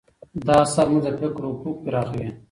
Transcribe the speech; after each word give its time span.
دا 0.45 0.55
اثر 0.65 0.85
زموږ 0.87 1.01
د 1.05 1.07
فکر 1.19 1.43
افق 1.51 1.75
پراخوي. 1.83 2.27